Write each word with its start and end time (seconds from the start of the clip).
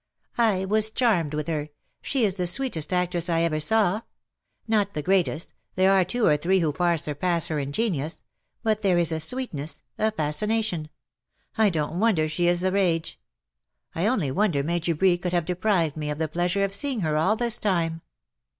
"I 0.39 0.55
am 0.67 0.81
charmed 0.95 1.35
with 1.35 1.47
her. 1.47 1.69
She 2.01 2.25
is 2.25 2.33
the 2.33 2.47
sweetest 2.47 2.91
actress 2.91 3.29
I 3.29 3.41
ever 3.43 3.59
saw; 3.59 4.01
not 4.67 4.95
the 4.95 5.03
greatest— 5.03 5.53
there 5.75 5.91
are 5.91 6.03
two 6.03 6.25
or 6.25 6.37
three 6.37 6.59
who 6.59 6.71
far 6.71 6.97
surpass 6.97 7.45
her 7.49 7.59
in 7.59 7.71
genius; 7.71 8.23
but 8.63 8.81
there 8.81 8.97
is 8.97 9.11
a 9.11 9.19
sweetness— 9.19 9.83
a 9.99 10.09
fascination. 10.09 10.89
I 11.55 11.69
don't 11.69 11.99
wonder 11.99 12.27
she 12.27 12.47
is 12.47 12.61
the 12.61 12.71
rage. 12.71 13.19
I 13.93 14.07
only 14.07 14.31
wonder 14.31 14.63
Major 14.63 14.95
Bree 14.95 15.19
could 15.19 15.33
have 15.33 15.45
deprived 15.45 15.95
me 15.95 16.09
of 16.09 16.17
the 16.17 16.27
pleasure 16.27 16.63
of 16.63 16.73
seeing 16.73 17.01
her 17.01 17.15
all 17.15 17.35
this 17.35 17.59
time.'' 17.59 18.01